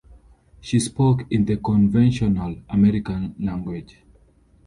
She 0.61 0.79
spoke 0.79 1.31
in 1.31 1.45
the 1.45 1.57
conventional 1.57 2.59
American 2.69 3.35
language. 3.39 3.99